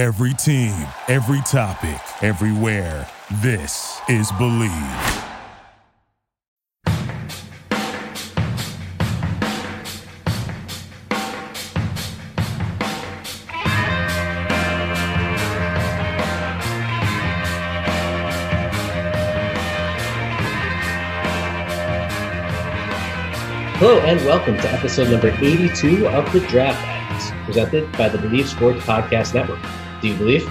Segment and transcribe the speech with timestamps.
[0.00, 3.06] Every team, every topic, everywhere.
[3.42, 4.70] This is Bleav.
[23.76, 28.46] Hello and welcome to episode number 82 of the Draft Addicts, presented by the Bleav
[28.46, 29.60] Sports Podcast Network.
[30.00, 30.50] Do you believe?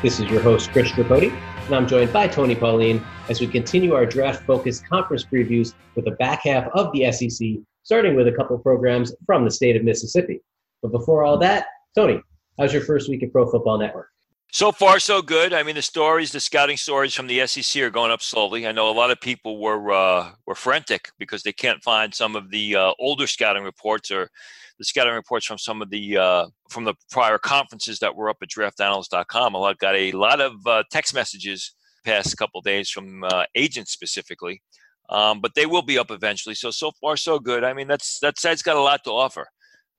[0.00, 1.30] This is your host, Chris Tripodi,
[1.66, 6.06] and I'm joined by Tony Pauline as we continue our draft focused conference previews with
[6.06, 9.84] the back half of the SEC, starting with a couple programs from the state of
[9.84, 10.40] Mississippi.
[10.80, 12.22] But before all that, Tony,
[12.58, 14.08] how's your first week at Pro Football Network?
[14.50, 15.52] So far, so good.
[15.52, 18.66] I mean, the stories, the scouting stories from the SEC are going up slowly.
[18.66, 22.34] I know a lot of people were uh, were frantic because they can't find some
[22.34, 24.30] of the uh, older scouting reports or
[24.78, 28.38] the scouting reports from some of the uh, from the prior conferences that were up
[28.42, 29.54] at DraftAnalyst.com.
[29.54, 31.74] Lot got a lot of uh, text messages
[32.04, 34.62] past couple days from uh, agents specifically,
[35.10, 36.54] um, but they will be up eventually.
[36.54, 37.64] So so far, so good.
[37.64, 39.48] I mean, that's that site's got a lot to offer.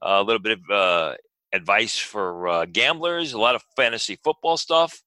[0.01, 1.15] a little bit of uh,
[1.53, 5.01] advice for uh, gamblers, a lot of fantasy football stuff.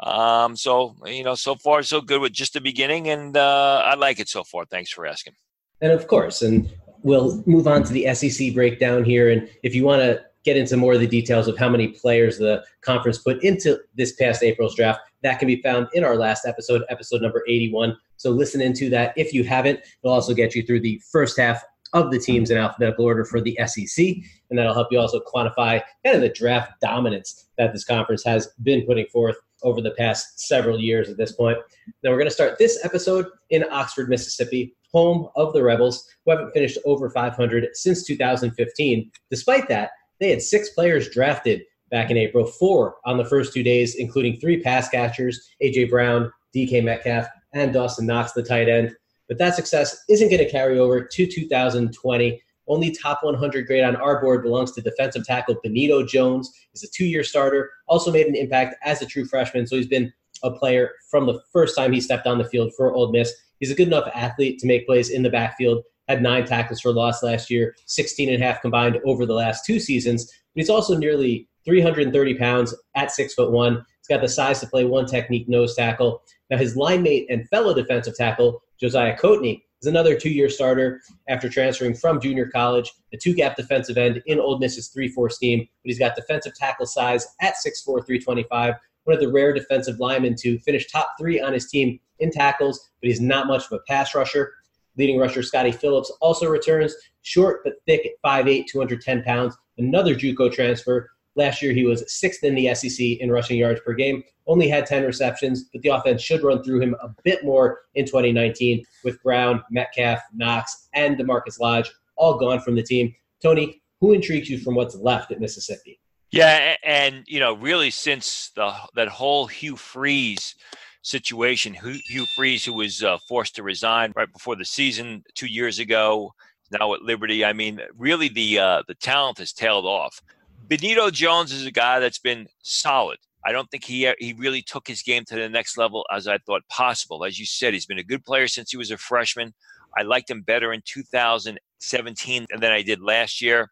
[0.00, 3.94] Um, so you know, so far so good with just the beginning, and uh, I
[3.94, 4.64] like it so far.
[4.64, 5.34] Thanks for asking.
[5.80, 6.70] And of course, and
[7.02, 9.30] we'll move on to the SEC breakdown here.
[9.30, 12.38] And if you want to get into more of the details of how many players
[12.38, 16.46] the conference put into this past April's draft, that can be found in our last
[16.46, 17.96] episode, episode number 81.
[18.16, 19.80] So listen into that if you haven't.
[20.02, 23.40] It'll also get you through the first half of the teams in alphabetical order for
[23.40, 24.06] the SEC.
[24.50, 28.48] And that'll help you also quantify kind of the draft dominance that this conference has
[28.62, 31.58] been putting forth over the past several years at this point.
[32.02, 36.32] Now, we're going to start this episode in Oxford, Mississippi, home of the Rebels, who
[36.32, 39.10] haven't finished over 500 since 2015.
[39.30, 39.90] Despite that,
[40.20, 44.38] they had six players drafted back in April, four on the first two days, including
[44.38, 45.84] three pass catchers A.J.
[45.84, 48.94] Brown, DK Metcalf, and Dawson Knox, the tight end.
[49.28, 52.42] But that success isn't going to carry over to 2020.
[52.68, 56.50] Only top 100 grade on our board belongs to defensive tackle Benito Jones.
[56.72, 60.12] He's a two-year starter, also made an impact as a true freshman, so he's been
[60.42, 63.32] a player from the first time he stepped on the field for Ole Miss.
[63.58, 65.82] He's a good enough athlete to make plays in the backfield.
[66.08, 69.64] Had nine tackles for loss last year, 16 and a half combined over the last
[69.64, 70.26] two seasons.
[70.26, 73.74] But he's also nearly 330 pounds at six foot one.
[73.74, 76.22] He's got the size to play one technique nose tackle.
[76.50, 81.48] Now his line mate and fellow defensive tackle Josiah Coatney is another two-year starter after
[81.48, 85.98] transferring from junior college, a two-gap defensive end in Ole Miss's 3-4 scheme, but he's
[85.98, 90.90] got defensive tackle size at 6'4", 325, one of the rare defensive linemen to finish
[90.90, 94.52] top three on his team in tackles, but he's not much of a pass rusher.
[94.96, 100.52] Leading rusher Scotty Phillips also returns, short but thick at 5'8", 210 pounds, another JUCO
[100.52, 104.68] transfer Last year, he was sixth in the SEC in rushing yards per game, only
[104.68, 108.84] had 10 receptions, but the offense should run through him a bit more in 2019
[109.04, 113.14] with Brown, Metcalf, Knox, and DaMarkus Lodge all gone from the team.
[113.42, 115.98] Tony, who intrigues you from what's left at Mississippi?
[116.30, 120.54] Yeah, and you know, really since the that whole Hugh Freeze
[121.02, 125.78] situation, Hugh Freeze, who was uh, forced to resign right before the season two years
[125.78, 126.32] ago,
[126.70, 127.44] now at Liberty.
[127.44, 130.22] I mean, really the uh, the talent has tailed off.
[130.72, 133.18] Benito Jones is a guy that's been solid.
[133.44, 136.38] I don't think he he really took his game to the next level as I
[136.38, 137.26] thought possible.
[137.26, 139.52] As you said, he's been a good player since he was a freshman.
[139.98, 143.70] I liked him better in 2017 than I did last year.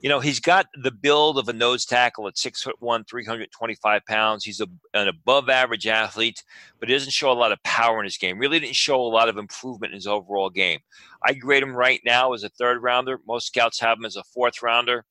[0.00, 4.04] You know, he's got the build of a nose tackle at six foot one, 325
[4.04, 4.44] pounds.
[4.44, 6.44] He's a, an above average athlete,
[6.78, 8.38] but he doesn't show a lot of power in his game.
[8.38, 10.80] Really didn't show a lot of improvement in his overall game.
[11.24, 13.20] I grade him right now as a third rounder.
[13.26, 15.06] Most scouts have him as a fourth rounder.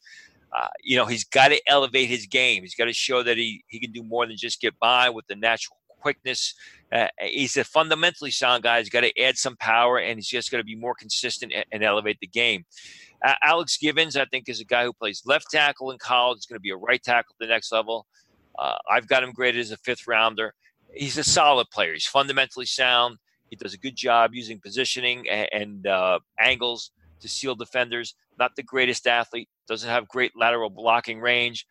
[0.56, 2.62] Uh, you know, he's got to elevate his game.
[2.62, 5.26] He's got to show that he, he can do more than just get by with
[5.28, 6.54] the natural quickness.
[6.92, 8.80] Uh, he's a fundamentally sound guy.
[8.80, 11.66] He's got to add some power, and he's just got to be more consistent and,
[11.72, 12.64] and elevate the game.
[13.26, 16.38] Uh, Alex Givens, I think, is a guy who plays left tackle in college.
[16.38, 18.06] He's going to be a right tackle at the next level.
[18.58, 20.54] Uh, I've got him graded as a fifth rounder.
[20.94, 21.94] He's a solid player.
[21.94, 23.18] He's fundamentally sound.
[23.50, 28.16] He does a good job using positioning and, and uh, angles to seal defenders.
[28.38, 31.66] Not the greatest athlete, doesn't have great lateral blocking range,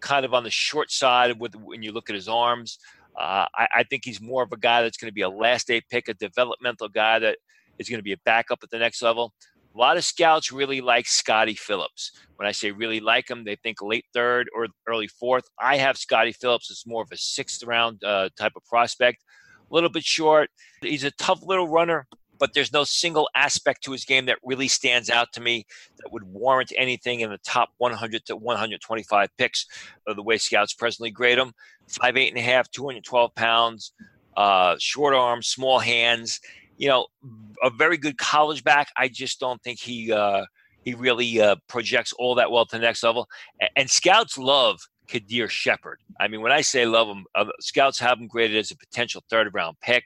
[0.00, 2.78] kind of on the short side with when you look at his arms.
[3.18, 5.66] Uh, I, I, think he's more of a guy that's going to be a last
[5.66, 7.38] day pick, a developmental guy that
[7.78, 9.34] is going to be a backup at the next level.
[9.74, 12.12] A lot of scouts really like Scotty Phillips.
[12.36, 15.44] When I say really like him, they think late third or early fourth.
[15.60, 19.22] I have Scotty Phillips as more of a sixth round uh, type of prospect.
[19.70, 20.50] A little bit short.
[20.82, 22.06] He's a tough little runner
[22.40, 25.66] but there's no single aspect to his game that really stands out to me
[25.98, 29.66] that would warrant anything in the top 100 to 125 picks
[30.08, 31.52] of the way scouts presently grade him.
[31.86, 33.92] Five eight and a half, 212 pounds,
[34.36, 36.40] uh, short arms, small hands.
[36.78, 37.06] You know,
[37.62, 38.88] a very good college back.
[38.96, 40.46] I just don't think he uh,
[40.82, 43.28] he really uh, projects all that well to the next level.
[43.60, 45.98] And, and scouts love Qaadir Sheppard.
[46.18, 49.22] I mean, when I say love him, uh, scouts have him graded as a potential
[49.28, 50.04] third round pick.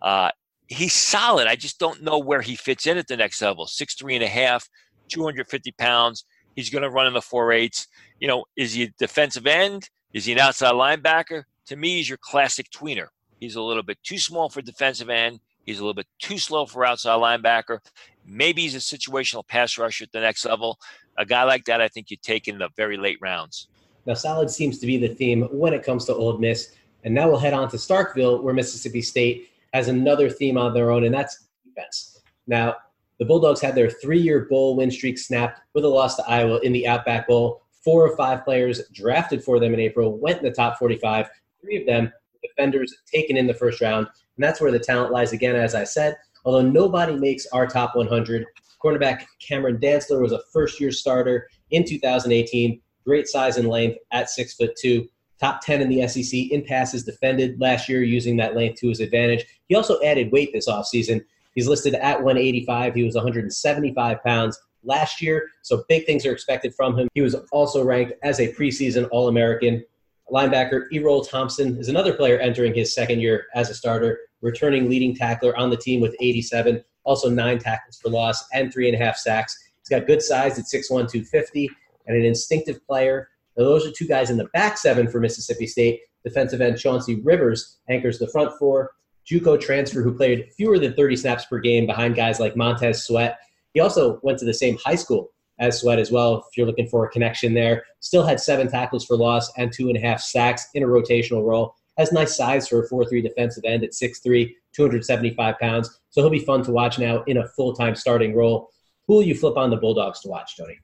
[0.00, 0.30] Uh,
[0.68, 1.46] he's solid.
[1.46, 3.66] I just don't know where he fits in at the next level.
[3.66, 4.68] Six three and a half,
[5.08, 6.24] 250 pounds.
[6.54, 7.86] He's going to run in the four eights.
[8.18, 9.90] You know, is he a defensive end?
[10.12, 11.44] Is he an outside linebacker?
[11.66, 13.08] To me, he's your classic tweener.
[13.40, 15.40] He's a little bit too small for defensive end.
[15.66, 17.80] He's a little bit too slow for outside linebacker.
[18.24, 20.78] Maybe he's a situational pass rusher at the next level.
[21.18, 23.68] A guy like that, I think you take in the very late rounds.
[24.06, 26.72] Now, solid seems to be the theme when it comes to Ole Miss.
[27.04, 30.90] And now we'll head on to Starkville, where Mississippi State has another theme on their
[30.90, 32.22] own, and that's defense.
[32.46, 32.76] Now,
[33.18, 36.58] the Bulldogs had their three year bowl win streak snapped with a loss to Iowa
[36.62, 37.62] in the Outback Bowl.
[37.84, 41.28] Four of five players drafted for them in April went in the top 45.
[41.60, 42.12] Three of them,
[42.42, 44.06] defenders taken in the first round.
[44.06, 46.16] And that's where the talent lies again, as I said.
[46.44, 48.46] Although nobody makes our top 100,
[48.82, 52.80] cornerback Cameron Dantzler was a first year starter in 2018.
[53.04, 55.06] Great size and length at six foot two
[55.40, 59.00] top 10 in the SEC in passes defended last year, using that length to his
[59.00, 59.44] advantage.
[59.68, 61.24] He also added weight this offseason.
[61.54, 62.94] He's listed at 185.
[62.94, 67.08] He was 175 pounds last year, so big things are expected from him.
[67.14, 69.84] He was also ranked as a preseason All American.
[70.30, 75.14] Linebacker Erroll Thompson is another player entering his second year as a starter, returning leading
[75.14, 79.04] tackler on the team with 87, also nine tackles for loss and three and a
[79.04, 79.56] half sacks.
[79.78, 81.70] He's got good size at 6'1, 250,
[82.06, 85.66] and an instinctive player now, those are two guys in the back seven for Mississippi
[85.66, 86.00] State.
[86.24, 88.90] Defensive end Chauncey Rivers anchors the front four.
[89.30, 93.38] JUCO transfer who played fewer than 30 snaps per game behind guys like Montez Sweat.
[93.74, 96.88] He also went to the same high school as Sweat as well, if you're looking
[96.88, 97.84] for a connection there.
[98.00, 101.44] Still had seven tackles for loss and two and a half sacks in a rotational
[101.44, 101.74] role.
[101.98, 105.98] Has nice size for a 4 3 defensive end at 6'3, 275 pounds.
[106.10, 108.68] So he'll be fun to watch now in a full time starting role.
[109.08, 110.78] Who will you flip on the Bulldogs to watch, Tony?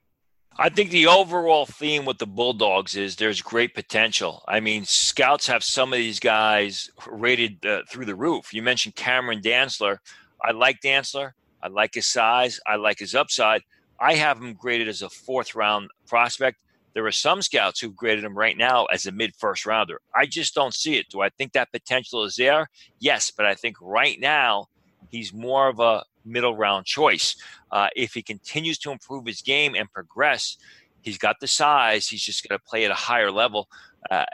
[0.57, 4.43] I think the overall theme with the Bulldogs is there's great potential.
[4.47, 8.53] I mean, scouts have some of these guys rated uh, through the roof.
[8.53, 9.97] You mentioned Cameron Dantzler.
[10.43, 11.31] I like Dantzler.
[11.63, 12.59] I like his size.
[12.67, 13.63] I like his upside.
[13.99, 16.59] I have him graded as a fourth round prospect.
[16.93, 20.01] There are some scouts who've graded him right now as a mid first rounder.
[20.15, 21.09] I just don't see it.
[21.09, 22.69] Do I think that potential is there?
[22.99, 24.67] Yes, but I think right now
[25.09, 27.35] he's more of a middle round choice.
[27.71, 30.57] Uh, if he continues to improve his game and progress,
[31.01, 32.07] he's got the size.
[32.07, 33.67] He's just going to play at a higher level
[34.09, 34.25] uh,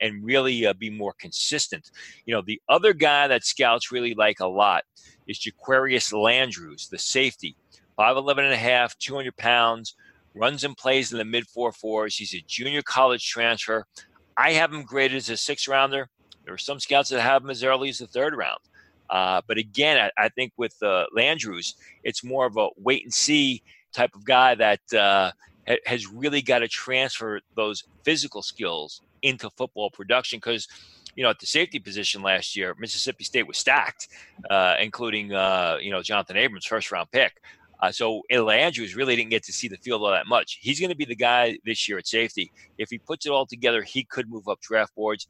[0.00, 1.90] and really uh, be more consistent.
[2.26, 4.84] You know, the other guy that scouts really like a lot
[5.26, 7.56] is Jaquarius Landrews, the safety.
[7.98, 9.94] 5'11 and a half, 200 pounds,
[10.34, 12.16] runs and plays in the mid four fours.
[12.16, 13.86] He's a junior college transfer.
[14.36, 16.08] I have him graded as a six rounder.
[16.44, 18.58] There are some scouts that have him as early as the third round.
[19.12, 23.12] Uh, but again, I, I, think with uh, Landrews, it's more of a wait and
[23.12, 23.62] see
[23.92, 25.32] type of guy that uh,
[25.68, 30.66] ha- has really got to transfer those physical skills into football production because
[31.14, 34.08] you know, at the safety position last year, Mississippi State was stacked,
[34.48, 37.42] uh, including uh, you know Jonathan Abrams, first round pick.
[37.82, 40.58] Uh, so Andrews really didn't get to see the field all that much.
[40.62, 42.52] He's going to be the guy this year at safety.
[42.78, 45.26] If he puts it all together, he could move up draft boards.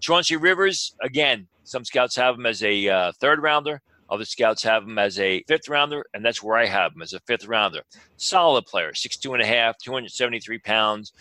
[0.00, 3.80] Chauncey Rivers, again, some scouts have him as a uh, third rounder.
[4.08, 7.14] Other scouts have him as a fifth rounder, and that's where I have him as
[7.14, 7.82] a fifth rounder.
[8.18, 11.12] Solid player, six two and a half, 273 pounds,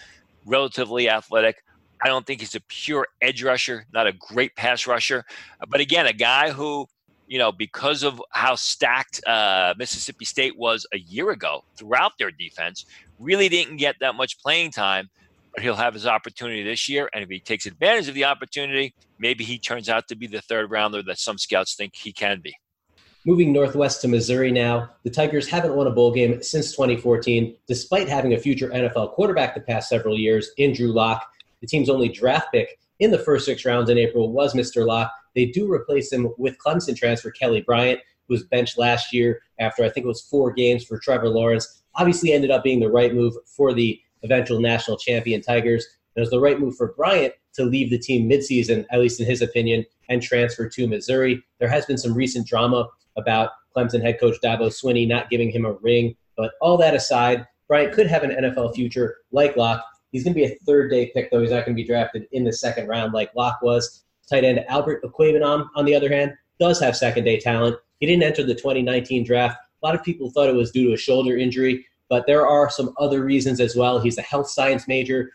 [0.45, 1.63] relatively athletic.
[2.03, 5.23] I don't think he's a pure edge rusher, not a great pass rusher.
[5.69, 6.85] But again, a guy who,
[7.27, 12.31] you know, because of how stacked uh, Mississippi State was a year ago throughout their
[12.31, 12.85] defense,
[13.19, 15.09] really didn't get that much playing time
[15.55, 17.09] but he'll have his opportunity this year.
[17.13, 20.41] And if he takes advantage of the opportunity, maybe he turns out to be the
[20.41, 22.53] third rounder that some scouts think he can be.
[23.25, 28.07] Moving northwest to Missouri now, the Tigers haven't won a bowl game since 2014, despite
[28.07, 31.25] having a future NFL quarterback the past several years in Drew Lock.
[31.61, 34.85] The team's only draft pick in the first six rounds in April was Mr.
[34.85, 35.11] Lock.
[35.35, 39.83] They do replace him with Clemson transfer Kelly Bryant, who was benched last year after
[39.83, 41.83] I think it was four games for Trevor Lawrence.
[41.95, 45.85] Obviously, ended up being the right move for the eventual national champion Tigers.
[46.15, 49.25] It was the right move for Bryant to leave the team midseason, at least in
[49.25, 51.43] his opinion, and transfer to Missouri.
[51.59, 52.87] There has been some recent drama
[53.17, 56.15] about Clemson head coach Dabo Swinney not giving him a ring.
[56.37, 59.83] But all that aside, Bryant could have an NFL future like Lock.
[60.11, 61.41] He's going to be a third day pick, though.
[61.41, 64.03] He's not going to be drafted in the second round like Lock was.
[64.29, 67.77] Tight end Albert Okwuegbunam, on the other hand, does have second day talent.
[67.99, 69.57] He didn't enter the 2019 draft.
[69.81, 72.69] A lot of people thought it was due to a shoulder injury, but there are
[72.69, 73.99] some other reasons as well.
[73.99, 75.31] He's a health science major,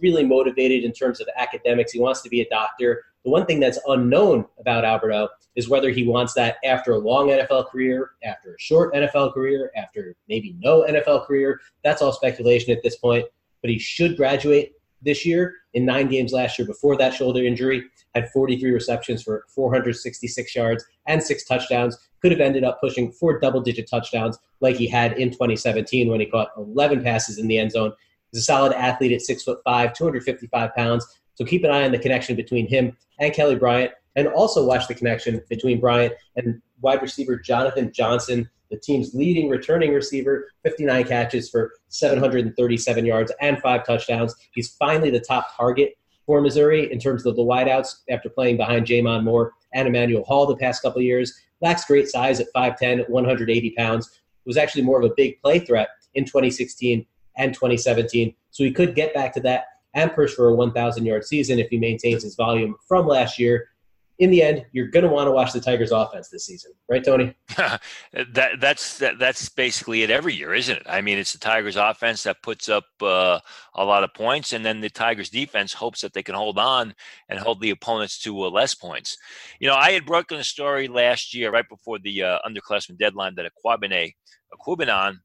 [0.00, 1.92] really motivated in terms of academics.
[1.92, 3.04] He wants to be a doctor.
[3.24, 7.28] The one thing that's unknown about Alberto is whether he wants that after a long
[7.28, 11.60] NFL career, after a short NFL career, after maybe no NFL career.
[11.82, 13.24] That's all speculation at this point.
[13.62, 14.72] But he should graduate
[15.04, 17.84] this year in nine games last year before that shoulder injury.
[18.14, 21.98] Had 43 receptions for 466 yards and six touchdowns.
[22.22, 26.20] Could have ended up pushing four double digit touchdowns like he had in 2017 when
[26.20, 27.92] he caught 11 passes in the end zone.
[28.30, 31.06] He's a solid athlete at six foot five, 255 pounds.
[31.34, 34.86] So keep an eye on the connection between him and Kelly Bryant, and also watch
[34.86, 41.04] the connection between Bryant and wide receiver Jonathan Johnson, the team's leading returning receiver, 59
[41.04, 44.34] catches for 737 yards and five touchdowns.
[44.52, 45.94] He's finally the top target
[46.26, 50.46] for Missouri in terms of the wideouts after playing behind J'Mon Moore and Emmanuel Hall
[50.46, 51.32] the past couple years.
[51.60, 54.20] Lacks great size at 5'10, 180 pounds.
[54.44, 58.34] Was actually more of a big play threat in 2016 and 2017.
[58.50, 61.68] So he could get back to that and push for a 1,000 yard season if
[61.68, 63.68] he maintains his volume from last year.
[64.18, 67.04] In the end, you're going to want to watch the Tigers' offense this season, right,
[67.04, 67.34] Tony?
[67.56, 70.86] that that's that, that's basically it every year, isn't it?
[70.86, 73.40] I mean, it's the Tigers' offense that puts up uh,
[73.74, 76.94] a lot of points, and then the Tigers' defense hopes that they can hold on
[77.28, 79.16] and hold the opponents to uh, less points.
[79.58, 83.34] You know, I had broken a story last year, right before the uh, underclassmen deadline,
[83.34, 84.12] that Aquabine,
[84.54, 85.16] Aquabinon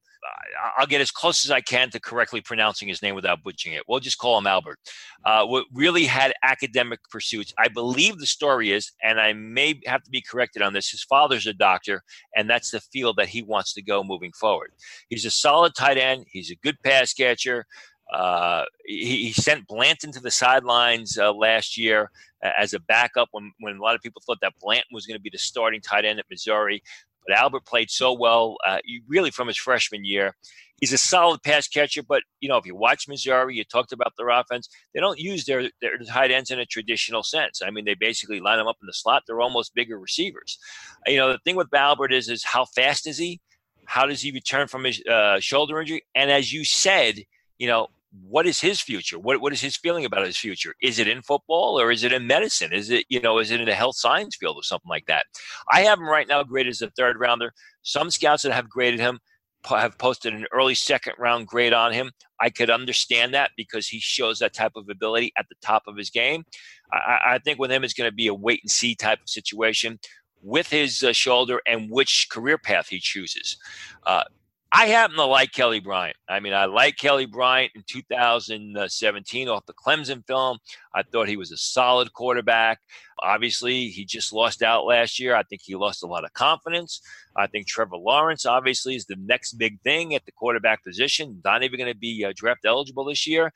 [0.77, 3.83] I'll get as close as I can to correctly pronouncing his name without butchering it.
[3.87, 4.79] We'll just call him Albert.
[5.25, 7.53] Uh, what really had academic pursuits.
[7.57, 10.89] I believe the story is, and I may have to be corrected on this.
[10.89, 12.03] His father's a doctor,
[12.35, 14.71] and that's the field that he wants to go moving forward.
[15.09, 16.25] He's a solid tight end.
[16.31, 17.65] He's a good pass catcher.
[18.11, 22.09] Uh, he, he, sent Blanton to the sidelines uh, last year
[22.57, 25.21] as a backup when, when a lot of people thought that Blanton was going to
[25.21, 26.81] be the starting tight end at Missouri.
[27.27, 30.35] But Albert played so well, uh, really from his freshman year.
[30.79, 34.13] He's a solid pass catcher, but you know if you watch Missouri, you talked about
[34.17, 34.69] their offense.
[34.93, 37.61] They don't use their their tight ends in a traditional sense.
[37.61, 39.23] I mean, they basically line them up in the slot.
[39.27, 40.57] They're almost bigger receivers.
[41.05, 43.41] You know, the thing with Albert is is how fast is he?
[43.85, 46.05] How does he return from his uh, shoulder injury?
[46.15, 47.23] And as you said,
[47.57, 49.19] you know, what is his future?
[49.19, 50.73] What what is his feeling about his future?
[50.81, 52.73] Is it in football or is it in medicine?
[52.73, 55.25] Is it you know is it in the health science field or something like that?
[55.71, 57.53] I have him right now graded as a third rounder.
[57.83, 59.19] Some scouts that have graded him
[59.65, 62.11] have posted an early second round grade on him.
[62.39, 65.97] I could understand that because he shows that type of ability at the top of
[65.97, 66.45] his game.
[66.91, 69.29] I, I think with him it's going to be a wait and see type of
[69.29, 69.99] situation
[70.41, 73.57] with his uh, shoulder and which career path he chooses.
[74.05, 74.23] Uh,
[74.71, 76.15] I happen to like Kelly Bryant.
[76.27, 80.59] I mean, I like Kelly Bryant in 2017 off the Clemson film.
[80.93, 82.79] I thought he was a solid quarterback.
[83.23, 85.35] Obviously, he just lost out last year.
[85.35, 87.01] I think he lost a lot of confidence.
[87.35, 91.41] I think Trevor Lawrence, obviously, is the next big thing at the quarterback position.
[91.43, 93.51] Not even going to be uh, draft eligible this year.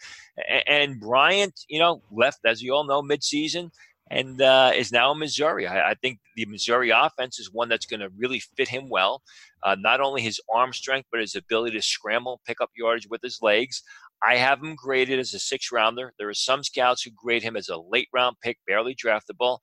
[0.67, 3.69] And Bryant, you know, left, as you all know, midseason
[4.09, 5.65] and uh, is now in Missouri.
[5.65, 9.21] I, I, think the Missouri offense is one that's going to really fit him well.
[9.63, 13.21] Uh, not only his arm strength, but his ability to scramble, pick up yardage with
[13.21, 13.81] his legs.
[14.25, 16.13] I have him graded as a six rounder.
[16.17, 19.59] There are some scouts who grade him as a late round pick, barely draftable.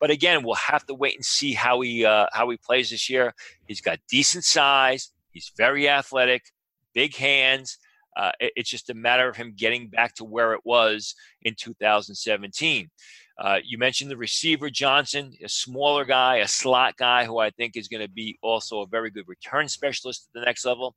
[0.00, 3.08] But again, we'll have to wait and see how he uh, how he plays this
[3.08, 3.34] year.
[3.66, 5.10] He's got decent size.
[5.30, 6.42] He's very athletic,
[6.94, 7.78] big hands.
[8.16, 11.54] Uh, it, it's just a matter of him getting back to where it was in
[11.58, 12.90] 2017.
[13.36, 17.76] Uh, you mentioned the receiver Johnson, a smaller guy, a slot guy who I think
[17.76, 20.94] is going to be also a very good return specialist at the next level.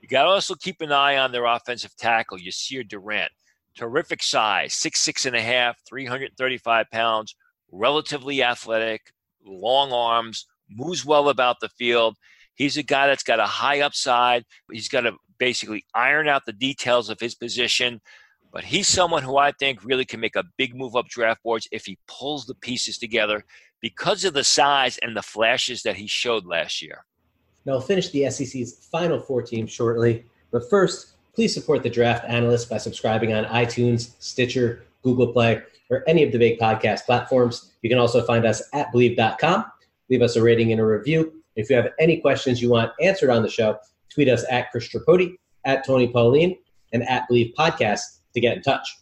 [0.00, 3.30] You got to also keep an eye on their offensive tackle, Yasir Durant.
[3.76, 7.36] Terrific size, six, six and a half, 335 pounds,
[7.70, 9.00] relatively athletic,
[9.46, 12.16] long arms, moves well about the field.
[12.54, 14.44] He's a guy that's got a high upside.
[14.70, 18.00] He's got to basically iron out the details of his position
[18.52, 21.66] but he's someone who I think really can make a big move up draft boards
[21.72, 23.44] if he pulls the pieces together
[23.80, 27.04] because of the size and the flashes that he showed last year.
[27.64, 30.26] Now, we'll finish the SEC's final four teams shortly.
[30.50, 36.04] But first, please support the draft analyst by subscribing on iTunes, Stitcher, Google Play, or
[36.06, 37.72] any of the big podcast platforms.
[37.80, 39.64] You can also find us at bleav.com.
[40.10, 41.42] Leave us a rating and a review.
[41.56, 43.78] If you have any questions you want answered on the show,
[44.10, 46.56] tweet us at Chris Tripodi, at Tony Pauline,
[46.92, 48.96] and at Bleav Podcast to get in touch.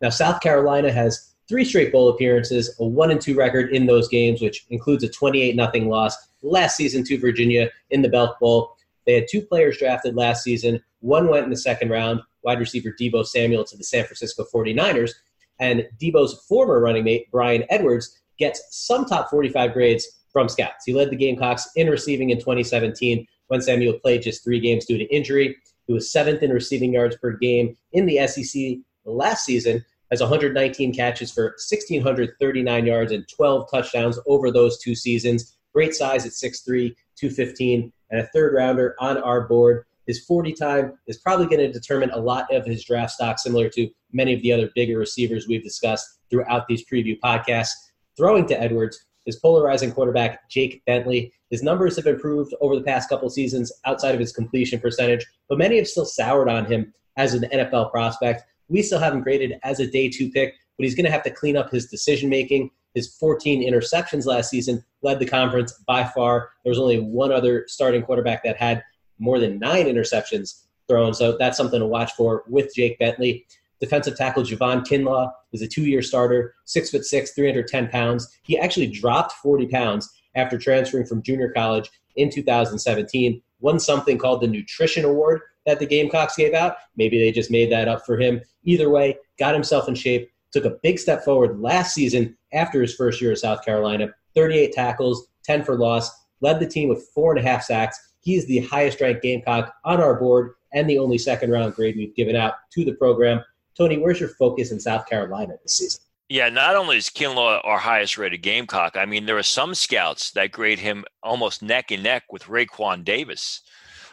[0.00, 4.08] Now, South Carolina has three straight bowl appearances, a one and two record in those
[4.08, 8.76] games, which includes a 28 nothing loss last season to Virginia in the Belk Bowl.
[9.06, 10.82] They had two players drafted last season.
[11.00, 15.12] One went in the second round, wide receiver Deebo Samuel to the San Francisco 49ers.
[15.60, 20.84] And Deebo's former running mate, Bryan Edwards, gets some top 45 grades from scouts.
[20.84, 24.98] He led the Gamecocks in receiving in 2017 when Samuel played just three games due
[24.98, 25.56] to injury.
[25.86, 30.94] He was seventh in receiving yards per game in the SEC last season, has 119
[30.94, 35.56] catches for 1,639 yards and 12 touchdowns over those two seasons.
[35.72, 39.84] Great size at 6'3, 215, and a third rounder on our board.
[40.06, 43.68] His 40 time is probably going to determine a lot of his draft stock, similar
[43.70, 47.72] to many of the other bigger receivers we've discussed throughout these preview podcasts.
[48.16, 51.32] Throwing to Edwards, his polarizing quarterback, Jake Bentley.
[51.50, 55.58] His numbers have improved over the past couple seasons outside of his completion percentage, but
[55.58, 58.44] many have still soured on him as an NFL prospect.
[58.68, 61.22] We still have him graded as a day two pick, but he's going to have
[61.24, 62.70] to clean up his decision making.
[62.94, 66.50] His 14 interceptions last season led the conference by far.
[66.64, 68.82] There was only one other starting quarterback that had
[69.18, 71.14] more than nine interceptions thrown.
[71.14, 73.46] So that's something to watch for with Jake Bentley.
[73.84, 78.34] Defensive tackle Javon Kinlaw is a two-year starter, six foot six, 310 pounds.
[78.42, 83.42] He actually dropped 40 pounds after transferring from junior college in 2017.
[83.60, 86.76] Won something called the Nutrition Award that the Gamecocks gave out.
[86.96, 88.40] Maybe they just made that up for him.
[88.62, 92.94] Either way, got himself in shape, took a big step forward last season after his
[92.94, 94.08] first year at South Carolina.
[94.34, 96.10] 38 tackles, 10 for loss,
[96.40, 99.74] led the team with four and a half sacks, he is the highest ranked Gamecock
[99.84, 103.44] on our board and the only second round grade we've given out to the program.
[103.76, 106.00] Tony, where's your focus in South Carolina this season?
[106.28, 110.30] Yeah, not only is Kinlaw our highest rated Gamecock, I mean, there are some scouts
[110.32, 113.60] that grade him almost neck and neck with Raekwon Davis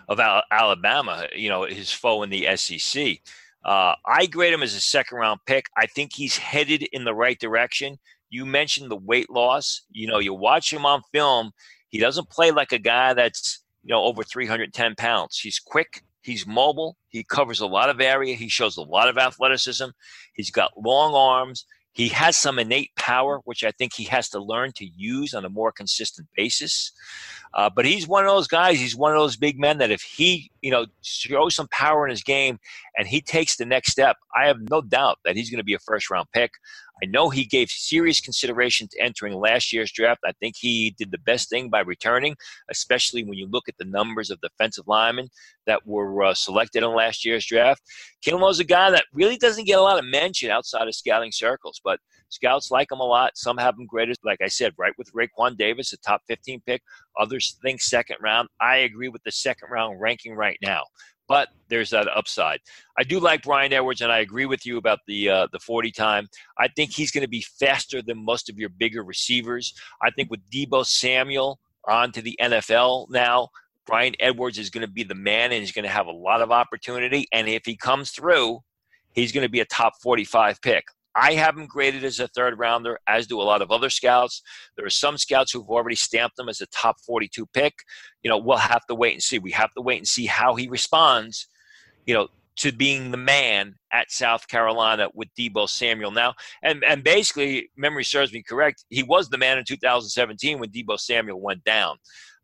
[0.10, 3.20] of Alabama, you know, his foe in the SEC.
[3.64, 5.68] Uh, I grade him as a second round pick.
[5.78, 7.98] I think he's headed in the right direction.
[8.30, 9.84] You mentioned the weight loss.
[9.92, 11.52] You know, you watch him on film,
[11.90, 15.40] he doesn't play like a guy that's you know, over 310 pounds.
[15.40, 16.04] He's quick.
[16.22, 16.98] He's mobile.
[17.10, 18.36] He covers a lot of area.
[18.36, 19.88] He shows a lot of athleticism.
[20.34, 21.66] He's got long arms.
[21.94, 25.44] He has some innate power, which I think he has to learn to use on
[25.44, 26.94] a more consistent basis.
[27.54, 28.80] Uh, but he's one of those guys.
[28.80, 32.12] He's one of those big men that if he, you know, shows some power in
[32.12, 32.60] his game
[32.98, 35.74] and he takes the next step, I have no doubt that he's going to be
[35.74, 36.52] a first round pick.
[37.04, 40.22] I know he gave serious consideration to entering last year's draft.
[40.26, 42.36] I think he did the best thing by returning,
[42.70, 45.30] especially when you look at the numbers of defensive linemen
[45.66, 47.82] that were uh, selected in last year's draft.
[48.22, 51.82] Kinlaw's a guy that really doesn't get a lot of mention outside of scouting circles,
[51.84, 53.36] but scouts like him a lot.
[53.36, 56.84] Some have him graded, like I said, right with Raekwon Davis, a top 15 pick.
[57.20, 58.48] Others think second round.
[58.60, 60.84] I agree with the second round ranking right now
[61.32, 62.60] but there's that upside.
[63.00, 65.90] I do like Bryan Edwards, and I agree with you about the uh, the 40
[65.94, 66.28] time.
[66.60, 69.74] I think he's going to be faster than most of your bigger receivers.
[70.04, 73.48] I think with Deebo Samuel on to the NFL now,
[73.88, 76.42] Bryan Edwards is going to be the man, and he's going to have a lot
[76.42, 77.30] of opportunity.
[77.32, 78.60] And if he comes through,
[79.14, 80.84] he's going to be a top 45 pick.
[81.16, 84.42] I have him graded as a third rounder, as do a lot of other scouts.
[84.78, 87.74] There are some scouts who've already stamped him as a top 42 pick.
[88.24, 89.40] You know, we'll have to wait and see.
[89.40, 91.48] We have to wait and see how he responds,
[92.06, 96.34] you know, to being the man at South Carolina with Deebo Samuel now.
[96.64, 101.00] And and basically, memory serves me correct, he was the man in 2017 when Deebo
[101.00, 101.98] Samuel went down.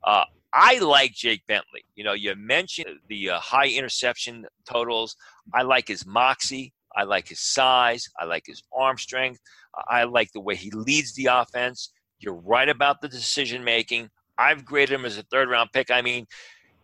[0.03, 1.85] Uh, I like Jake Bentley.
[1.95, 5.15] You know, you mentioned the uh, high interception totals.
[5.53, 6.73] I like his moxie.
[6.97, 8.05] I like his size.
[8.19, 9.39] I like his arm strength.
[9.77, 11.91] Uh, I like the way he leads the offense.
[12.19, 14.09] You're right about the decision making.
[14.37, 15.91] I've graded him as a third round pick.
[15.91, 16.25] I mean,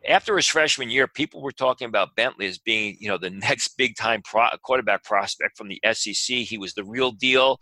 [0.07, 3.75] after his freshman year, people were talking about Bentley as being, you know, the next
[3.77, 6.37] big time pro- quarterback prospect from the SEC.
[6.37, 7.59] He was the real deal.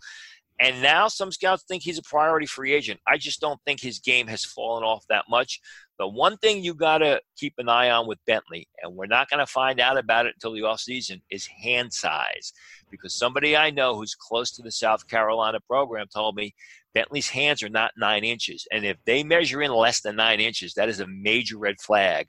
[0.62, 3.00] And now some scouts think he's a priority free agent.
[3.04, 5.60] I just don't think his game has fallen off that much.
[5.98, 9.28] The one thing you got to keep an eye on with Bentley, and we're not
[9.28, 12.52] going to find out about it until the offseason, is hand size.
[12.92, 16.54] Because somebody I know who's close to the South Carolina program told me
[16.94, 18.64] Bentley's hands are not nine inches.
[18.70, 22.28] And if they measure in less than nine inches, that is a major red flag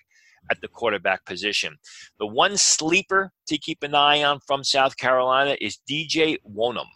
[0.49, 1.77] at the quarterback position.
[2.17, 6.87] The one sleeper to keep an eye on from South Carolina is DJ Wonnum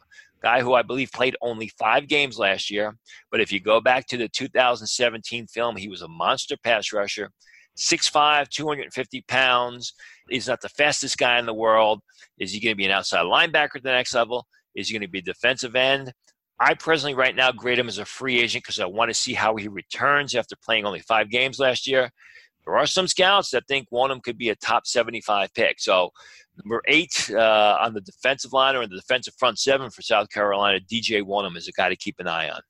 [0.48, 2.96] guy who I believe played only five games last year.
[3.32, 7.30] But if you go back to the 2017 film, he was a monster pass rusher,
[7.78, 9.94] 6'5, 250 pounds.
[10.30, 12.02] He's not the fastest guy in the world.
[12.40, 14.48] Is he going to be an outside linebacker at the next level?
[14.74, 16.14] Is he going to be defensive end?
[16.60, 19.34] I personally, right now, grade him as a free agent because I want to see
[19.34, 22.10] how he returns after playing only five games last year.
[22.66, 25.80] There are some scouts that think Wonnum could be a top 75 pick.
[25.80, 26.12] So,
[26.64, 30.30] number eight uh, on the defensive line or in the defensive front seven for South
[30.30, 32.62] Carolina, DJ Wonnum is a guy to keep an eye on.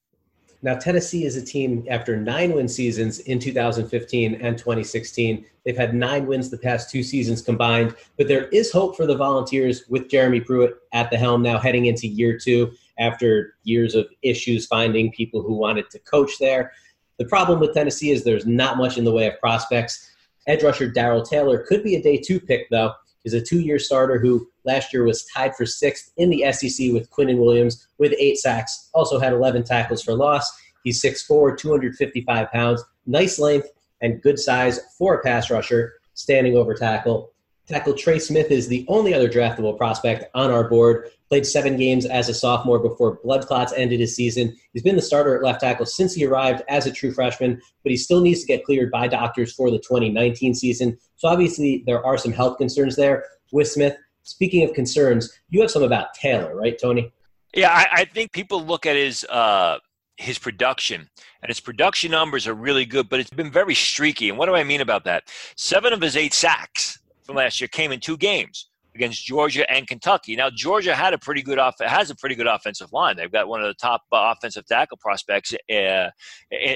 [0.64, 5.46] Now, Tennessee is a team after nine win seasons in 2015 and 2016.
[5.64, 9.16] They've had nine wins the past two seasons combined, but there is hope for the
[9.16, 14.08] Volunteers with Jeremy Pruitt at the helm now heading into year two after years of
[14.24, 16.72] issues finding people who wanted to coach there
[17.20, 20.12] The problem with Tennessee is there's not much in the way of prospects.
[20.48, 22.94] Edge rusher Darrell Taylor could be a day two pick, though.
[23.28, 26.94] He's a two year starter who last year was tied for sixth in the SEC
[26.94, 30.50] with Quinnen Williams with eight sacks, also had 11 tackles for loss.
[30.86, 33.68] He's 6'4, 255 pounds, nice length,
[34.00, 37.34] and good size for a pass rusher, standing over tackle.
[37.68, 41.10] Tackle Trey Smith is the only other draftable prospect on our board.
[41.30, 44.56] Played seven games as a sophomore before blood clots ended his season.
[44.72, 47.92] He's been the starter at left tackle since he arrived as a true freshman, but
[47.92, 50.98] he still needs to get cleared by doctors for the 2019 season.
[51.18, 53.98] So obviously there are some health concerns there with Smith.
[54.24, 57.12] Speaking of concerns, you have some about Taylor, right, Tony?
[57.54, 59.80] Yeah, I, I think people look at his uh,
[60.18, 61.10] his production,
[61.42, 64.30] and his production numbers are really good, but it's been very streaky.
[64.30, 65.26] And what do I mean about that?
[65.56, 69.88] Seven of his eight sacks from last year came in two games against Georgia and
[69.88, 70.36] Kentucky.
[70.36, 73.16] Now Georgia had a pretty good off has a pretty good offensive line.
[73.16, 76.10] They've got one of the top uh, offensive tackle prospects uh,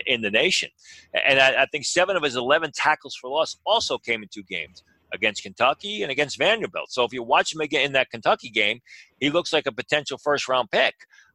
[0.06, 0.70] in, the nation,
[1.14, 4.44] and I, I, think seven of his eleven tackles for loss also came in two
[4.44, 6.92] games against Kentucky and against Vanderbilt.
[6.92, 8.80] So if you watch him again in that Kentucky game,
[9.20, 10.94] he looks like a potential first round pick.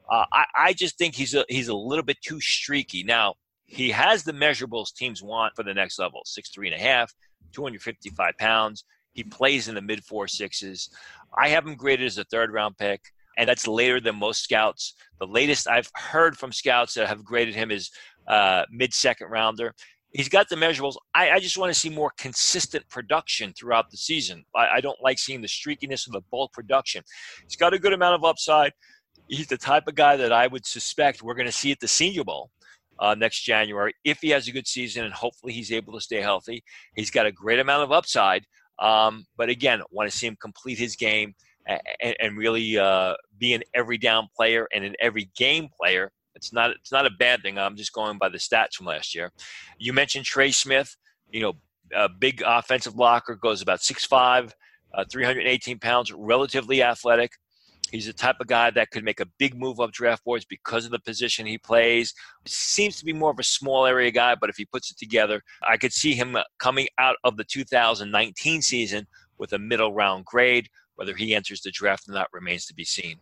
[0.09, 3.03] Uh, I, I just think he's a he's a little bit too streaky.
[3.03, 6.83] Now he has the measurables teams want for the next level: six three and a
[6.83, 7.13] half,
[7.53, 8.85] 255 pounds
[9.17, 10.91] he plays in the mid four sixes.
[11.37, 13.01] I have him graded as a third round pick,
[13.39, 14.95] and that's later than most scouts.
[15.19, 17.91] The latest I've heard from scouts that have graded him is
[18.29, 19.75] uh, mid second rounder.
[20.13, 20.97] He's got the measurables.
[21.15, 24.45] I, I, just want to see more consistent production throughout the season.
[24.55, 27.03] I, I don't like seeing the streakiness of the bulk production.
[27.47, 28.73] He's got a good amount of upside.
[29.29, 31.89] He's the type of guy that I would suspect we're going to see at the
[31.89, 32.51] Senior Bowl.
[32.99, 36.23] Uh, next January, if he has a good season and hopefully he's able to stay
[36.23, 36.65] healthy.
[36.95, 38.47] He's got a great amount of upside.
[38.79, 41.35] Um, but again, want to see him complete his game
[41.67, 46.13] and, and really uh, be an every down player and an every game player.
[46.35, 47.59] It's not it's not a bad thing.
[47.59, 49.33] I'm just going by the stats from last year.
[49.79, 50.95] You mentioned Trey Smith.
[51.31, 51.53] You know,
[51.95, 54.53] a big offensive blocker goes about 6'5",
[54.95, 57.33] uh, 318 pounds, relatively athletic.
[57.91, 60.85] He's the type of guy that could make a big move up draft boards because
[60.85, 62.15] of the position he plays.
[62.47, 65.43] Seems to be more of a small area guy, but if he puts it together,
[65.67, 69.07] I could see him uh, coming out of the 2019 season
[69.39, 70.69] with a middle round grade.
[70.97, 73.17] Whether he enters the draft or not remains to be seen.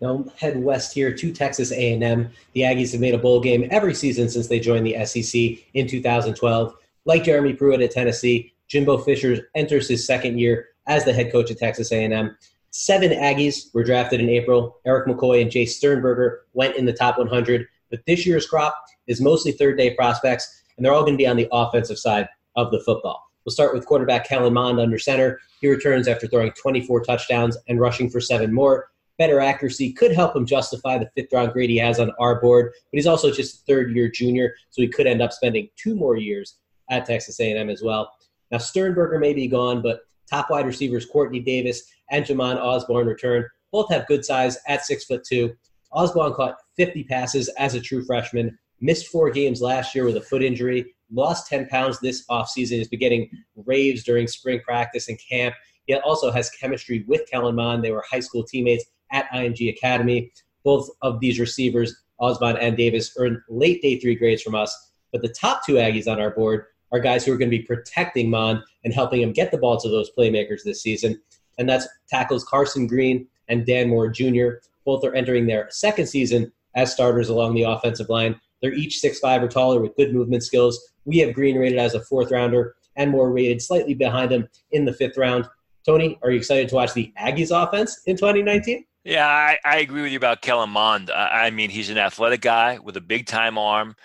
[0.00, 2.30] Now head west here to Texas A&M.
[2.54, 5.86] The Aggies have made a bowl game every season since they joined the SEC in
[5.86, 6.74] 2012.
[7.04, 11.50] Like Jeremy Pruitt at Tennessee, Jimbo Fisher enters his second year as the head coach
[11.50, 12.36] at Texas A&M.
[12.70, 14.78] Seven Aggies were drafted in April.
[14.86, 17.66] Erik McCoy and Jace Sternberger went in the top 100.
[17.90, 18.76] But this year's crop
[19.08, 22.28] is mostly third day prospects, and they're all going to be on the offensive side
[22.54, 23.22] of the football.
[23.44, 25.40] We'll start with quarterback Kellen Mond under center.
[25.60, 28.90] He returns after throwing 24 touchdowns and rushing for seven more.
[29.18, 32.72] Better accuracy could help him justify the fifth round grade he has on our board,
[32.72, 35.94] but he's also just a third year junior, so he could end up spending two
[35.94, 36.56] more years
[36.88, 38.12] at Texas A&M as well.
[38.50, 40.00] Now Sternberger may be gone, but
[40.30, 43.44] top wide receivers Quartney Davis and Jhamon Ausbon return.
[43.72, 45.54] Both have good size at six foot two.
[45.92, 50.20] Ausbon caught 50 passes as a true freshman, missed four games last year with a
[50.20, 53.28] foot injury, lost 10 pounds this offseason, has been getting
[53.66, 55.54] raves during spring practice and camp.
[55.86, 57.82] He also has chemistry with Kellen Mond.
[57.82, 60.30] They were high school teammates at IMG Academy.
[60.62, 64.76] Both of these receivers, Osborne and Davis, earned late day three grades from us.
[65.10, 67.64] But the top two Aggies on our board are guys who are going to be
[67.64, 71.20] protecting Mond and helping him get the ball to those playmakers this season
[71.60, 74.48] and that's tackles Carson Green and Dan Moore Jr.
[74.84, 78.40] Both are entering their second season as starters along the offensive line.
[78.60, 80.92] They're each 6'5 or taller with good movement skills.
[81.04, 84.84] We have Green rated as a fourth rounder and Moore rated slightly behind him in
[84.84, 85.46] the fifth round.
[85.86, 88.84] Tony, are you excited to watch the Aggies offense in 2019?
[89.04, 91.10] Yeah, I, I agree with you about Kellen Mond.
[91.10, 93.96] I, I mean, he's an athletic guy with a big time arm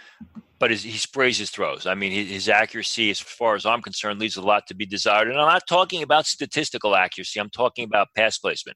[0.65, 1.85] but his, he sprays his throws.
[1.85, 4.87] I mean, his, his, accuracy, as far as I'm concerned, leaves a lot to be
[4.87, 5.27] desired.
[5.27, 7.39] And I'm not talking about statistical accuracy.
[7.39, 8.75] I'm talking about pass placement.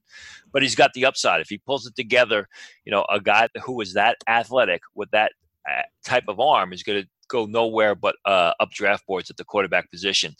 [0.54, 1.42] But he's got the upside.
[1.42, 2.48] If he pulls it together,
[2.86, 5.32] you know, a guy who is that athletic with that
[5.68, 9.38] uh, type of arm is going to go nowhere but uh, up draft boards at
[9.38, 10.36] the quarterback position.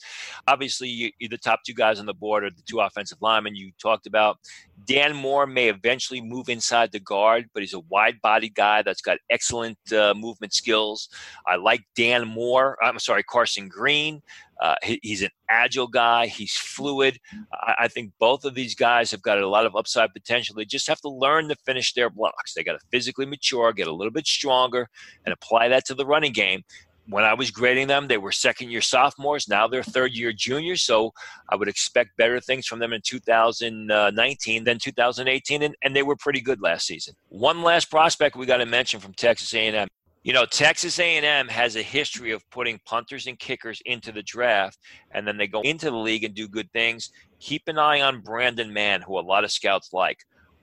[0.48, 3.72] Obviously, you, the top two guys on the board are the two offensive linemen you
[3.82, 4.38] talked about.
[4.86, 9.02] Dan Moore may eventually move inside the guard, but he's a wide bodied guy that's
[9.02, 11.10] got excellent uh, movement skills.
[11.48, 12.78] I like Dan Moore.
[12.84, 14.22] I'm sorry, Carson Green.
[14.60, 16.28] Uh, he, he's an agile guy.
[16.28, 17.18] He's fluid.
[17.54, 20.56] I, I, think both of these guys have got a lot of upside potential.
[20.56, 22.54] They just have to learn to finish their blocks.
[22.54, 24.90] They got to physically mature, get a little bit stronger,
[25.26, 26.64] and apply that to the running game.
[27.08, 29.48] When I was grading them, they were second year sophomores.
[29.48, 30.84] Now they're third year juniors.
[30.84, 31.12] So
[31.50, 36.16] I would expect better things from them in 2019 than 2018, and, and they were
[36.16, 37.16] pretty good last season.
[37.30, 39.88] One last prospect we got to mention from Texas A&M
[40.22, 44.78] You know, Texas A&M has a history of putting punters and kickers into the draft,
[45.12, 47.10] and then they go into the league and do good things.
[47.40, 50.18] Keep an eye on Braden Mann, who a lot of scouts like.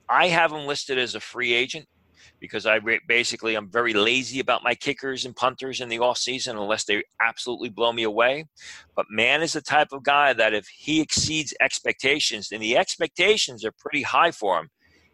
[0.07, 1.87] I have him listed as a free agent
[2.39, 6.55] because I basically I'm very lazy about my kickers and punters in the off season
[6.55, 8.45] unless they absolutely blow me away.
[8.95, 13.65] But Mann is the type of guy that if he exceeds expectations, and the expectations
[13.65, 14.69] are pretty high for him,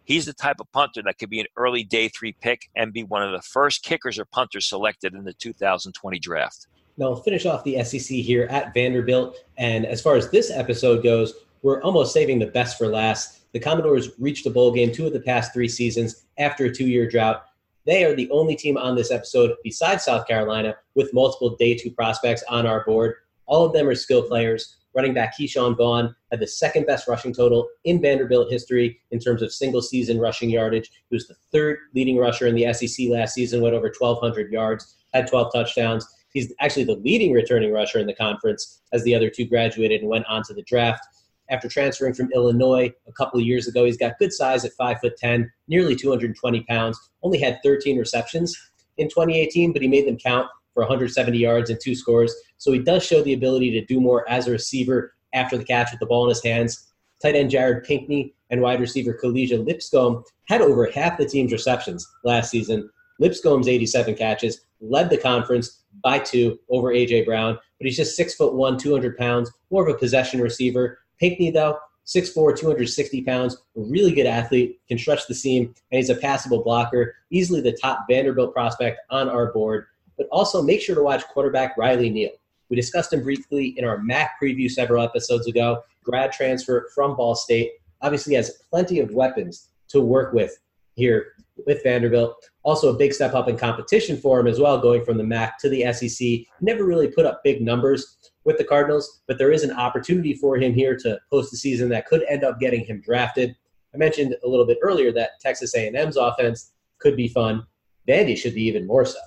[0.06, 3.04] he's the type of punter that could be an early day three pick and be
[3.04, 6.68] one of the first kickers or punters selected in the 2020 draft.
[6.98, 9.38] Now we'll finish off the SEC here at Vanderbilt.
[9.58, 13.52] And as far as this episode goes, we're almost saving the best for last.
[13.54, 16.88] The Commodores reached a bowl game two of the past three seasons after a two
[16.88, 17.46] year drought.
[17.86, 21.92] They are the only team on this episode, besides South Carolina, with multiple day two
[21.92, 23.16] prospects on our board.
[23.46, 24.78] All of them are skill players.
[24.96, 29.42] Running back Ke'Shawn Vaughn had the second best rushing total in Vanderbilt history in terms
[29.42, 30.90] of single season rushing yardage.
[31.10, 34.98] He was the third leading rusher in the SEC last season, went over 1,200 yards,
[35.14, 36.08] had 12 touchdowns.
[36.32, 40.10] He's actually the leading returning rusher in the conference as the other two graduated and
[40.10, 41.06] went on to the draft
[41.50, 43.86] after transferring from Illinois a couple of years ago.
[43.86, 47.00] He's got good size at five foot ten, nearly 220 pounds.
[47.22, 48.56] Only had 13 receptions
[48.98, 52.34] in 2018, but he made them count for 170 yards and two scores.
[52.58, 55.92] So he does show the ability to do more as a receiver after the catch
[55.92, 56.90] with the ball in his hands.
[57.22, 62.08] Tight end Jared Pinkney and wide receiver Kalija Lipscomb had over half the team's receptions
[62.24, 62.90] last season.
[63.20, 68.36] Lipscomb's 87 catches led the conference by two over AJ Brown, but he's just six
[68.36, 71.00] foot one, 200 pounds, more of a possession receiver.
[71.20, 76.16] Pinkney, though, 6'4, 260 pounds, really good athlete, can stretch the seam, and he's a
[76.16, 79.86] passable blocker, easily the top Vanderbilt prospect on our board.
[80.18, 82.32] But also make sure to watch quarterback Riley Neal.
[82.70, 85.84] We discussed him briefly in our MAC preview several episodes ago.
[86.04, 87.72] Grad transfer from Ball State.
[88.02, 90.58] Obviously has plenty of weapons to work with
[90.96, 91.34] here
[91.66, 92.36] with Vanderbilt.
[92.64, 95.60] Also, a big step up in competition for him as well, going from the MAC
[95.60, 96.40] to the SEC.
[96.62, 100.58] Never really put up big numbers with the Cardinals, but there is an opportunity for
[100.58, 103.56] him here to post a season that could end up getting him drafted.
[103.94, 107.66] I mentioned a little bit earlier that Texas A&M's offense could be fun.
[108.08, 109.20] Vandy should be even more so.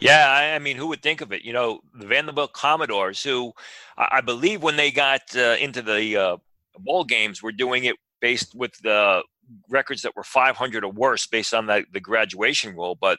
[0.00, 1.42] Yeah, I mean, who would think of it?
[1.42, 3.52] You know, the Vanderbilt Commodores, who
[3.96, 6.36] I believe when they got uh, into the uh,
[6.78, 9.22] bowl games, were doing it based with the
[9.68, 12.96] records that were 500 or worse based on the, the graduation rule.
[13.00, 13.18] But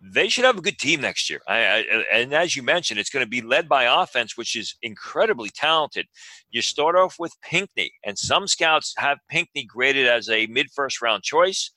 [0.00, 1.40] they should have a good team next year.
[1.48, 4.74] I, I, and as you mentioned, it's going to be led by offense, which is
[4.82, 6.06] incredibly talented.
[6.50, 11.00] You start off with Pinkney, and some scouts have Pinkney graded as a mid first
[11.00, 11.70] round choice.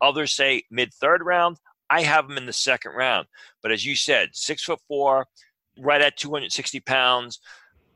[0.00, 1.58] Others say mid third round.
[1.92, 3.26] I have him in the second round.
[3.62, 5.26] But as you said, six foot four,
[5.78, 7.38] right at 260 pounds,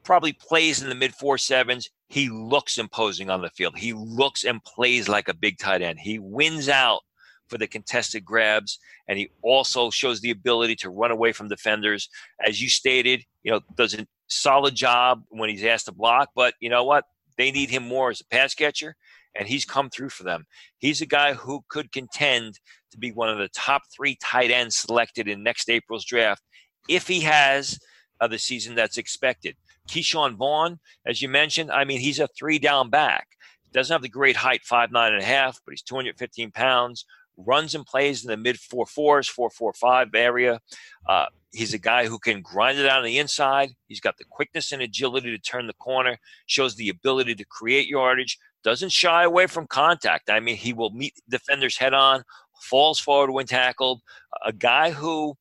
[0.05, 1.89] probably plays in the mid four sevens.
[2.11, 3.79] He looks imposing on the field.
[3.79, 5.99] He looks and plays like a big tight end.
[5.99, 7.01] He wins out
[7.49, 8.79] for the contested grabs,
[9.09, 12.11] and he also shows the ability to run away from defenders.
[12.47, 16.53] As you stated, you know, does a solid job when he's asked to block, but
[16.61, 17.05] you know what?
[17.39, 18.95] They need him more as a pass catcher,
[19.35, 20.47] and he's come through for them.
[20.77, 22.61] He's a guy who could contend
[22.97, 26.43] to be one of the top three tight ends selected in next April's draft
[26.89, 27.79] if he has
[28.21, 29.57] uh, the season that's expected.
[29.89, 33.29] Ke'Shawn Vaughn, as you mentioned, I mean, he's a three down back.
[33.73, 37.05] Doesn't have the great height, five nine and a half, but he's 215 pounds
[37.37, 40.61] runs and plays in the mid four fours, four four five area.
[41.09, 43.71] Uh, he's a guy who can grind it out on the inside.
[43.89, 46.19] He's got the quickness and agility to turn the corner.
[46.47, 48.39] Shows the ability to create yardage.
[48.65, 50.29] Doesn't shy away from contact.
[50.29, 52.25] I mean, he will meet defenders head on.
[52.61, 54.01] Falls forward when tackled.
[54.45, 55.37] A guy who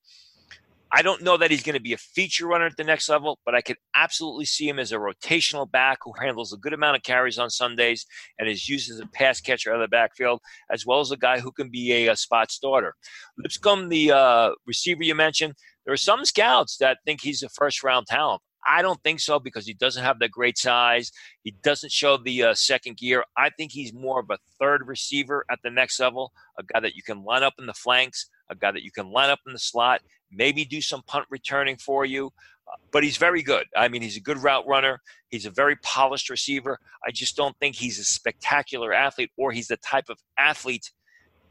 [0.92, 3.40] I don't know that he's going to be a feature runner at the next level,
[3.44, 6.96] but I could absolutely see him as a rotational back who handles a good amount
[6.96, 8.06] of carries on Sundays
[8.40, 10.40] and is used as a pass catcher out of the backfield,
[10.72, 12.96] as well as a guy who can be a, a spot starter.
[13.38, 17.84] Lipscomb, the uh, receiver you mentioned, there are some scouts that think he's a first
[17.84, 18.42] round talent.
[18.66, 21.12] I don't think so because he doesn't have that great size.
[21.44, 23.24] He doesn't show the uh, second gear.
[23.38, 26.96] I think he's more of a third receiver at the next level, a guy that
[26.96, 29.54] you can line up in the flanks, a guy that you can line up in
[29.54, 30.02] the slot,
[30.32, 32.32] maybe do some punt returning for you.
[32.68, 33.68] Uh, but he's very good.
[33.78, 35.00] I mean, he's a good route runner.
[35.30, 36.80] He's a very polished receiver.
[37.06, 40.92] I just don't think he's a spectacular athlete or he's the type of athlete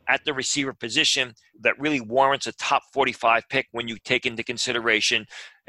[0.09, 4.43] at the receiver position that really warrants a top 45 pick when you take into
[4.43, 5.27] consideration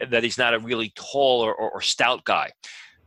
[0.09, 2.51] that he's not a really tall or, or, or stout guy.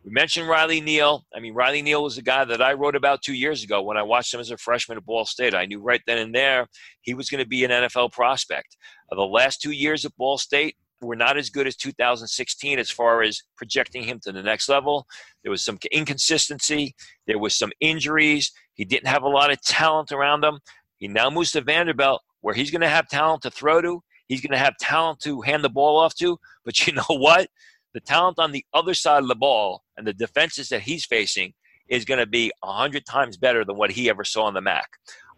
[0.05, 1.27] We mentioned Riley Neal.
[1.35, 3.97] I mean, Riley Neal was a guy that I wrote about two years ago when
[3.97, 5.55] I watched him as a freshman at Ball State.
[5.55, 6.67] I knew right then and there
[7.03, 8.77] he was going to be an NFL prospect.
[9.11, 12.91] Uh, the last two years at Ball State were not as good as 2016 as
[12.91, 15.07] far as projecting him to the next level.
[15.43, 16.95] There was some inconsistency,
[17.27, 18.53] there was some injuries.
[18.75, 20.59] He didn't have a lot of talent around him.
[20.99, 24.03] He now moves to Vanderbilt, where he's going to have talent to throw to.
[24.27, 27.49] He's going to have talent to hand the ball off to, but you know what?
[27.95, 31.55] The talent on the other side of the ball and the defenses that he's facing
[31.89, 34.87] is going to be 100 times better than what he ever saw on the MAC.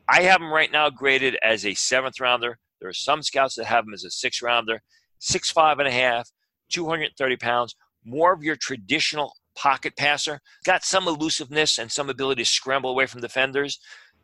[0.09, 2.59] I have him right now graded as a seventh rounder.
[2.81, 4.83] There are some scouts that have him as a six rounder,
[5.21, 6.29] six five and a half,
[6.71, 10.41] 230 pounds, more of your traditional pocket passer.
[10.65, 13.79] Got some elusiveness and some ability to scramble away from defenders.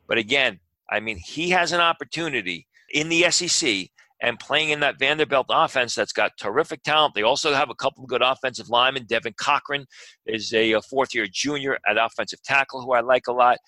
[0.08, 0.58] But again,
[0.90, 3.88] I mean, he has an opportunity in the SEC
[4.22, 7.14] and playing in that Vanderbilt offense that's got terrific talent.
[7.14, 9.04] They also have a couple of good offensive linemen.
[9.04, 9.86] Devin Cochran
[10.26, 13.58] is a, fourth year junior at offensive tackle who I like a lot.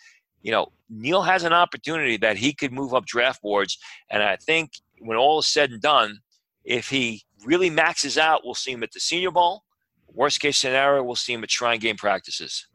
[0.42, 3.76] You know, Neil has an opportunity that he could move up draft boards.
[4.10, 6.20] And I think when all is said and done,
[6.64, 9.64] if he really maxes out, we'll see him at the Senior Bowl.
[10.06, 12.66] Worst case scenario, we'll see him at Shrine Game practices.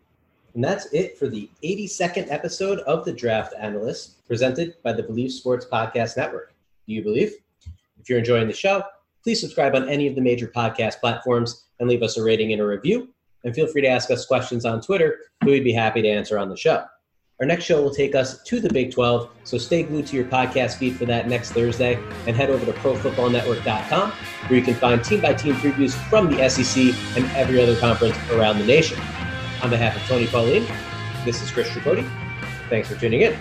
[0.56, 5.32] And that's it for the 82nd episode of The Draft Analyst, presented by the Bleav
[5.32, 6.54] Sports Podcast Network.
[6.88, 7.34] Do you believe?
[8.00, 8.84] If you're enjoying the show,
[9.24, 12.62] please subscribe on any of the major podcast platforms and leave us a rating and
[12.62, 13.10] a review.
[13.44, 16.50] And feel free to ask us questions on Twitter, we'd be happy to answer on
[16.50, 16.86] the show.
[17.40, 20.26] Our next show will take us to the Big 12, so stay glued to your
[20.26, 25.04] podcast feed for that next Thursday and head over to profootballnetwork.com where you can find
[25.04, 29.00] team by team previews from the SEC and every other conference around the nation.
[29.64, 30.68] On behalf of Tony Pauline,
[31.24, 32.06] this is Chris Tripodi.
[32.70, 33.34] Thanks for tuning in.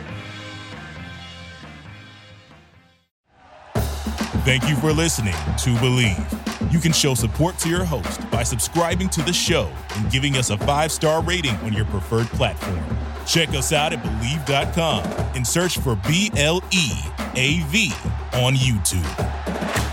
[4.45, 6.73] Thank you for listening to Bleav.
[6.73, 10.51] You can show support to your host by subscribing to the show and giving us
[10.51, 12.81] a five star rating on your preferred platform.
[13.27, 15.05] Check us out at Bleav.com
[15.35, 16.91] and search for B L E
[17.35, 17.93] A V
[18.35, 19.92] on YouTube.